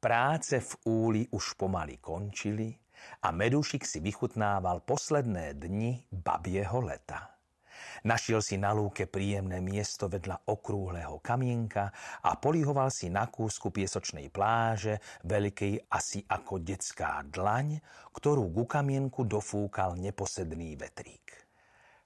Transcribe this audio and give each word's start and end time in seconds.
Práce 0.00 0.56
v 0.56 0.72
úli 0.88 1.22
už 1.28 1.60
pomaly 1.60 2.00
končili 2.00 2.72
a 3.20 3.28
Medúšik 3.36 3.84
si 3.84 4.00
vychutnával 4.00 4.80
posledné 4.80 5.60
dni 5.60 6.08
babieho 6.08 6.80
leta. 6.80 7.36
Našiel 8.08 8.40
si 8.40 8.56
na 8.56 8.72
lúke 8.72 9.04
príjemné 9.04 9.60
miesto 9.60 10.08
vedľa 10.08 10.48
okrúhleho 10.48 11.20
kamienka 11.20 11.92
a 12.24 12.32
polihoval 12.40 12.88
si 12.88 13.12
na 13.12 13.28
kúsku 13.28 13.68
piesočnej 13.68 14.32
pláže, 14.32 15.04
veľkej 15.28 15.92
asi 15.92 16.24
ako 16.24 16.64
detská 16.64 17.20
dlaň, 17.28 17.76
ktorú 18.16 18.48
ku 18.56 18.64
kamienku 18.64 19.28
dofúkal 19.28 20.00
neposedný 20.00 20.80
vetrík. 20.80 21.39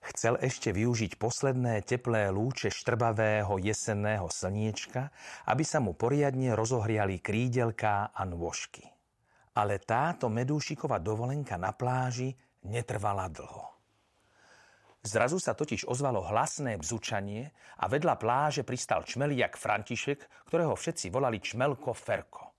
Chcel 0.04 0.36
ešte 0.36 0.68
využiť 0.68 1.16
posledné 1.16 1.80
teplé 1.80 2.28
lúče 2.28 2.68
štrbavého 2.68 3.56
jesenného 3.56 4.28
slniečka, 4.28 5.08
aby 5.48 5.64
sa 5.64 5.80
mu 5.80 5.96
poriadne 5.96 6.52
rozohriali 6.52 7.24
krídelká 7.24 8.12
a 8.12 8.22
nôžky. 8.28 8.84
Ale 9.56 9.80
táto 9.80 10.28
medúšiková 10.28 11.00
dovolenka 11.00 11.56
na 11.56 11.72
pláži 11.72 12.36
netrvala 12.68 13.32
dlho. 13.32 13.72
Zrazu 15.00 15.40
sa 15.40 15.56
totiž 15.56 15.88
ozvalo 15.88 16.20
hlasné 16.20 16.76
bzučanie 16.76 17.48
a 17.80 17.88
vedľa 17.88 18.20
pláže 18.20 18.60
pristal 18.60 19.08
čmeliak 19.08 19.56
František, 19.56 20.48
ktorého 20.52 20.76
všetci 20.76 21.08
volali 21.08 21.40
Čmelko 21.40 21.96
Ferko. 21.96 22.52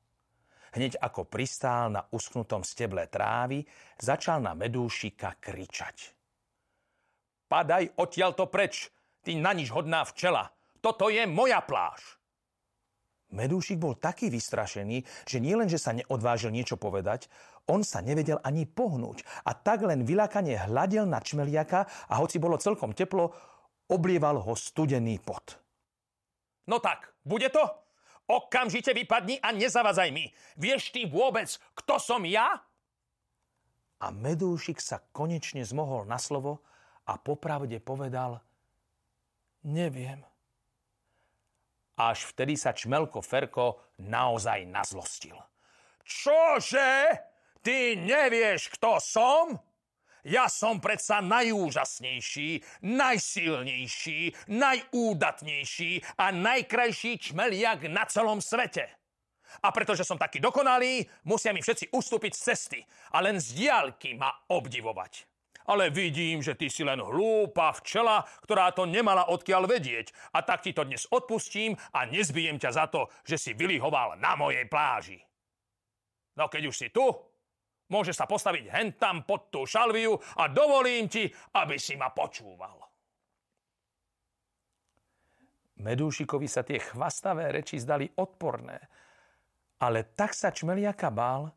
Hneď 0.74 0.98
ako 0.98 1.30
pristál 1.30 1.94
na 1.94 2.02
uschnutom 2.10 2.66
steble 2.66 3.06
trávy, 3.06 3.62
začal 4.02 4.42
na 4.42 4.58
medúšika 4.58 5.38
kričať– 5.38 5.98
Padaj 7.46 7.94
odtiaľto 8.02 8.50
preč, 8.50 8.90
ty 9.22 9.38
na 9.38 9.54
nič 9.54 9.70
hodná 9.70 10.02
včela. 10.06 10.50
Toto 10.82 11.10
je 11.10 11.26
moja 11.30 11.62
pláž. 11.62 12.18
Medúšik 13.34 13.82
bol 13.82 13.98
taký 13.98 14.30
vystrašený, 14.30 15.02
že 15.26 15.42
nielen, 15.42 15.66
že 15.66 15.82
sa 15.82 15.92
neodvážil 15.98 16.54
niečo 16.54 16.78
povedať, 16.78 17.28
on 17.66 17.82
sa 17.82 18.00
nevedel 18.06 18.38
ani 18.46 18.70
pohnúť 18.70 19.26
a 19.50 19.58
tak 19.58 19.82
len 19.82 20.06
vylákanie 20.06 20.70
hľadel 20.70 21.10
na 21.10 21.18
čmeliaka 21.18 21.90
a 22.10 22.14
hoci 22.22 22.38
bolo 22.38 22.62
celkom 22.62 22.94
teplo, 22.94 23.34
oblieval 23.90 24.38
ho 24.46 24.54
studený 24.54 25.18
pot. 25.26 25.58
No 26.70 26.78
tak, 26.78 27.14
bude 27.26 27.50
to? 27.50 27.66
Okamžite 28.26 28.94
vypadni 28.94 29.38
a 29.42 29.54
nezavadzaj 29.54 30.10
mi. 30.10 30.30
Vieš 30.58 30.94
ty 30.94 31.06
vôbec, 31.06 31.50
kto 31.78 32.02
som 32.02 32.26
ja? 32.26 32.62
A 34.02 34.08
Medúšik 34.10 34.82
sa 34.82 35.02
konečne 35.14 35.62
zmohol 35.62 36.10
na 36.10 36.18
slovo 36.18 36.66
a 37.06 37.14
popravde 37.22 37.78
povedal, 37.78 38.42
neviem. 39.62 40.22
Až 41.96 42.28
vtedy 42.36 42.60
sa 42.60 42.76
Čmelko 42.76 43.24
Ferko 43.24 43.96
naozaj 44.04 44.68
nazlostil. 44.68 45.38
Čože? 46.04 47.16
Ty 47.64 47.96
nevieš, 47.98 48.76
kto 48.76 49.00
som? 49.00 49.56
Ja 50.26 50.50
som 50.50 50.82
predsa 50.82 51.22
najúžasnejší, 51.22 52.82
najsilnejší, 52.82 54.20
najúdatnejší 54.50 55.92
a 56.18 56.34
najkrajší 56.34 57.12
čmeliak 57.30 57.86
na 57.94 58.10
celom 58.10 58.42
svete. 58.42 58.90
A 59.62 59.70
pretože 59.70 60.04
som 60.04 60.18
taký 60.18 60.42
dokonalý, 60.42 61.06
musia 61.24 61.54
mi 61.54 61.62
všetci 61.62 61.94
ustúpiť 61.94 62.34
z 62.34 62.42
cesty 62.42 62.80
a 63.14 63.22
len 63.22 63.38
z 63.38 63.56
diálky 63.56 64.18
ma 64.18 64.34
obdivovať 64.50 65.35
ale 65.66 65.90
vidím, 65.90 66.42
že 66.42 66.54
ty 66.54 66.70
si 66.70 66.86
len 66.86 67.02
hlúpa 67.02 67.74
včela, 67.82 68.22
ktorá 68.46 68.72
to 68.72 68.86
nemala 68.86 69.30
odkiaľ 69.30 69.66
vedieť. 69.66 70.14
A 70.38 70.46
tak 70.46 70.62
ti 70.62 70.72
to 70.72 70.86
dnes 70.86 71.10
odpustím 71.10 71.74
a 71.94 72.06
nezbijem 72.06 72.62
ťa 72.62 72.72
za 72.72 72.86
to, 72.90 73.10
že 73.26 73.38
si 73.38 73.52
vylihoval 73.58 74.18
na 74.22 74.38
mojej 74.38 74.66
pláži. 74.70 75.20
No 76.38 76.52
keď 76.52 76.70
už 76.70 76.76
si 76.76 76.88
tu, 76.94 77.06
môže 77.90 78.14
sa 78.14 78.30
postaviť 78.30 78.70
hentam 78.70 79.26
pod 79.26 79.50
tú 79.50 79.66
šalviu 79.66 80.18
a 80.38 80.50
dovolím 80.50 81.10
ti, 81.10 81.30
aby 81.58 81.78
si 81.80 81.98
ma 81.98 82.14
počúval. 82.14 82.86
Medúšikovi 85.76 86.48
sa 86.48 86.64
tie 86.64 86.80
chvastavé 86.80 87.52
reči 87.52 87.76
zdali 87.76 88.08
odporné, 88.08 88.80
ale 89.84 90.08
tak 90.16 90.32
sa 90.32 90.56
čmeliaka 90.56 91.12
bál, 91.12 91.52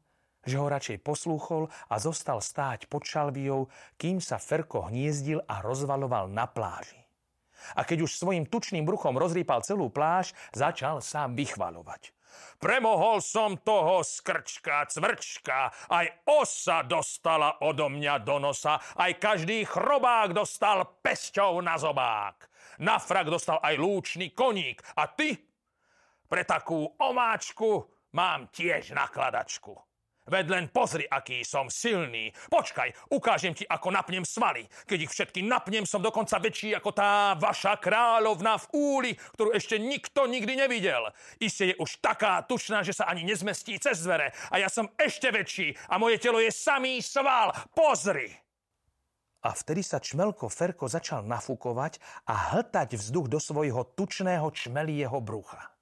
že 0.47 0.61
ho 0.61 0.67
radšej 0.71 1.03
poslúchol 1.03 1.71
a 1.91 1.99
zostal 1.99 2.39
stáť 2.39 2.87
pod 2.87 3.07
šalviou, 3.07 3.67
kým 3.99 4.23
sa 4.23 4.39
Ferko 4.39 4.87
hniezdil 4.91 5.43
a 5.47 5.63
rozvaloval 5.65 6.31
na 6.31 6.47
pláži. 6.47 6.99
A 7.75 7.83
keď 7.83 8.07
už 8.07 8.15
svojim 8.15 8.47
tučným 8.47 8.87
bruchom 8.87 9.19
rozrýpal 9.19 9.67
celú 9.67 9.91
pláž, 9.91 10.31
začal 10.55 11.03
sa 11.03 11.27
vychvalovať. 11.27 12.15
Premohol 12.59 13.23
som 13.23 13.59
toho 13.59 14.03
skrčka, 14.03 14.87
cvrčka, 14.87 15.75
aj 15.91 16.27
osa 16.27 16.83
dostala 16.87 17.63
odo 17.63 17.91
mňa 17.91 18.15
do 18.23 18.39
nosa, 18.39 18.79
aj 18.99 19.19
každý 19.19 19.67
chrobák 19.67 20.35
dostal 20.35 21.03
pesťou 21.03 21.63
na 21.63 21.79
zobák. 21.79 22.47
Na 22.79 23.03
frak 23.03 23.27
dostal 23.27 23.59
aj 23.59 23.75
lúčný 23.75 24.31
koník. 24.31 24.83
A 24.99 25.11
ty? 25.11 25.35
Pre 26.29 26.43
takú 26.45 26.87
omáčku 26.99 27.89
mám 28.15 28.53
tiež 28.55 28.95
nakladačku. 28.95 29.88
Veď 30.29 30.45
len 30.53 30.65
pozri, 30.69 31.09
aký 31.09 31.41
som 31.43 31.73
silný. 31.73 32.31
Počkaj, 32.53 33.13
ukážem 33.13 33.57
ti, 33.57 33.65
ako 33.65 33.89
napnem 33.89 34.23
svaly. 34.23 34.69
Keď 34.85 34.99
ich 35.09 35.13
všetky 35.13 35.41
napnem, 35.45 35.89
som 35.89 36.05
dokonca 36.05 36.37
väčší 36.37 36.77
ako 36.77 36.91
tá 36.93 37.33
vaša 37.41 37.81
kráľovna 37.81 38.61
v 38.61 38.67
úli, 38.77 39.13
ktorú 39.37 39.57
ešte 39.57 39.81
nikto 39.81 40.29
nikdy 40.29 40.61
nevidel. 40.61 41.09
Isté 41.41 41.73
je 41.73 41.81
už 41.81 42.05
taká 42.05 42.45
tučná, 42.45 42.85
že 42.85 42.93
sa 42.93 43.09
ani 43.09 43.25
nezmestí 43.25 43.81
cez 43.81 44.05
dvere. 44.05 44.37
A 44.53 44.61
ja 44.61 44.69
som 44.69 44.93
ešte 45.01 45.33
väčší 45.33 45.73
a 45.89 45.97
moje 45.97 46.21
telo 46.21 46.39
je 46.39 46.53
samý 46.53 47.01
sval. 47.01 47.57
Pozri! 47.73 48.49
A 49.39 49.55
vtedy 49.55 49.87
sa 49.87 50.03
čmelko 50.03 50.51
Ferko 50.51 50.91
začal 50.91 51.23
nafúkovať 51.23 52.03
a 52.27 52.59
hltať 52.59 52.99
vzduch 52.99 53.31
do 53.31 53.39
svojho 53.39 53.87
tučného 53.95 54.51
čmelieho 54.51 55.15
brucha. 55.23 55.78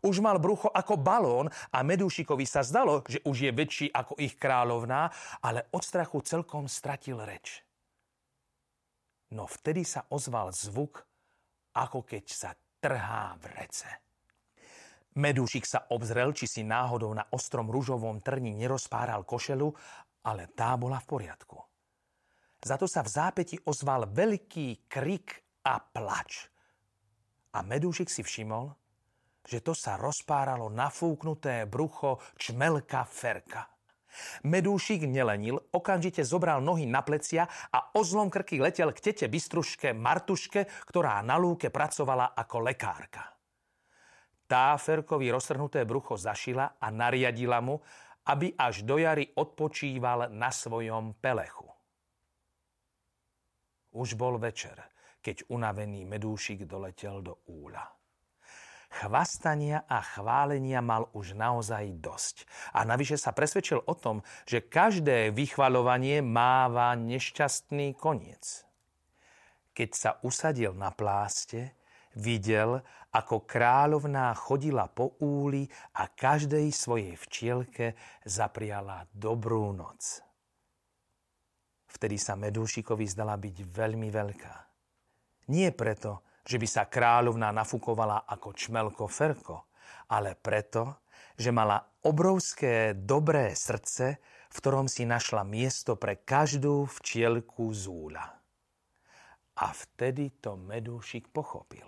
Už 0.00 0.24
mal 0.24 0.40
brucho 0.40 0.72
ako 0.72 0.96
balón 0.96 1.52
a 1.52 1.84
Medúšikovi 1.84 2.48
sa 2.48 2.64
zdalo, 2.64 3.04
že 3.04 3.20
už 3.28 3.36
je 3.44 3.52
väčší 3.52 3.86
ako 3.92 4.16
ich 4.16 4.40
kráľovná, 4.40 5.12
ale 5.44 5.68
od 5.76 5.84
strachu 5.84 6.24
celkom 6.24 6.64
stratil 6.64 7.20
reč. 7.20 7.60
No 9.36 9.44
vtedy 9.44 9.84
sa 9.84 10.08
ozval 10.08 10.52
zvuk, 10.56 11.04
ako 11.76 12.04
keď 12.04 12.24
sa 12.28 12.50
trhá 12.80 13.36
v 13.40 13.44
rece. 13.56 13.88
Medúšik 15.12 15.68
sa 15.68 15.92
obzrel, 15.92 16.32
či 16.32 16.48
si 16.48 16.64
náhodou 16.64 17.12
na 17.12 17.28
ostrom 17.36 17.68
ružovom 17.68 18.24
trni 18.24 18.56
nerozpáral 18.56 19.28
košelu, 19.28 19.68
ale 20.24 20.48
tá 20.56 20.72
bola 20.80 20.96
v 21.00 21.08
poriadku. 21.08 21.60
Za 22.62 22.78
to 22.78 22.86
sa 22.88 23.04
v 23.04 23.12
zápäti 23.12 23.56
ozval 23.68 24.08
veľký 24.08 24.88
krik 24.88 25.60
a 25.66 25.82
plač. 25.82 26.48
A 27.52 27.60
Medúšik 27.60 28.08
si 28.08 28.24
všimol, 28.24 28.72
že 29.42 29.58
to 29.60 29.74
sa 29.74 29.98
rozpáralo 29.98 30.70
nafúknuté 30.70 31.66
brucho 31.66 32.22
čmelka 32.38 33.02
Ferka. 33.04 33.68
Medúšik 34.44 35.08
nelenil, 35.08 35.56
okamžite 35.72 36.20
zobral 36.20 36.60
nohy 36.60 36.84
na 36.84 37.00
plecia 37.00 37.48
a 37.48 37.96
ozlom 37.96 38.28
krky 38.28 38.60
letel 38.60 38.92
k 38.92 39.12
tete 39.12 39.26
Bystruške 39.26 39.96
Martuške, 39.96 40.68
ktorá 40.84 41.24
na 41.24 41.40
lúke 41.40 41.72
pracovala 41.72 42.36
ako 42.36 42.56
lekárka. 42.60 43.24
Tá 44.44 44.76
Ferkovi 44.76 45.32
roztrhnuté 45.32 45.88
brucho 45.88 46.20
zašila 46.20 46.76
a 46.76 46.86
nariadila 46.92 47.64
mu, 47.64 47.80
aby 48.28 48.52
až 48.52 48.84
do 48.84 49.00
jary 49.00 49.32
odpočíval 49.32 50.28
na 50.28 50.52
svojom 50.52 51.16
pelechu. 51.16 51.66
Už 53.96 54.12
bol 54.12 54.36
večer, 54.36 54.76
keď 55.24 55.48
unavený 55.48 56.04
medúšik 56.04 56.68
doletel 56.68 57.24
do 57.24 57.40
úľa. 57.48 58.01
Chvastania 58.92 59.88
a 59.88 60.04
chválenia 60.04 60.84
mal 60.84 61.08
už 61.16 61.32
naozaj 61.32 61.96
dosť. 61.96 62.44
A 62.76 62.84
navyše 62.84 63.16
sa 63.16 63.32
presvedčil 63.32 63.80
o 63.80 63.94
tom, 63.96 64.20
že 64.44 64.68
každé 64.68 65.32
vychvalovanie 65.32 66.20
máva 66.20 66.92
nešťastný 66.92 67.96
koniec. 67.96 68.68
Keď 69.72 69.90
sa 69.96 70.10
usadil 70.20 70.76
na 70.76 70.92
pláste, 70.92 71.72
videl, 72.12 72.84
ako 73.16 73.48
kráľovná 73.48 74.36
chodila 74.36 74.88
po 74.88 75.16
úli 75.24 75.64
a 75.96 76.12
každej 76.12 76.68
svojej 76.68 77.16
včielke 77.16 77.96
zapriala 78.28 79.08
dobrú 79.12 79.72
noc. 79.72 80.20
Vtedy 81.92 82.16
sa 82.16 82.36
Medúšikovi 82.40 83.04
zdala 83.04 83.36
byť 83.36 83.56
veľmi 83.68 84.08
veľká. 84.08 84.54
Nie 85.52 85.76
preto, 85.76 86.24
že 86.42 86.58
by 86.58 86.66
sa 86.66 86.90
kráľovná 86.90 87.54
nafukovala 87.54 88.26
ako 88.26 88.48
čmelko 88.54 89.06
ferko, 89.06 89.70
ale 90.10 90.34
preto, 90.34 91.06
že 91.38 91.54
mala 91.54 91.80
obrovské 92.02 92.92
dobré 92.98 93.54
srdce, 93.54 94.18
v 94.52 94.56
ktorom 94.60 94.90
si 94.90 95.08
našla 95.08 95.46
miesto 95.48 95.96
pre 95.96 96.20
každú 96.20 96.84
včielku 97.00 97.72
zúľa. 97.72 98.26
A 99.52 99.66
vtedy 99.72 100.42
to 100.42 100.58
Medúšik 100.58 101.30
pochopil. 101.32 101.86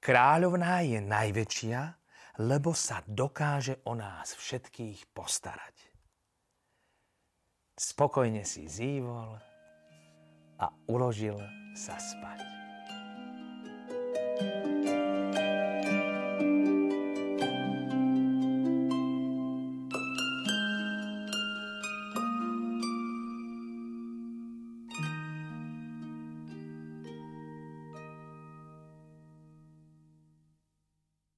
Kráľovná 0.00 0.86
je 0.86 1.02
najväčšia, 1.02 1.80
lebo 2.46 2.76
sa 2.76 3.00
dokáže 3.08 3.80
o 3.88 3.96
nás 3.96 4.36
všetkých 4.36 5.08
postarať. 5.16 5.74
Spokojne 7.76 8.44
si 8.44 8.68
zývol 8.68 9.36
a 10.60 10.66
uložil 10.88 11.36
sa 11.76 11.96
spať. 12.00 12.65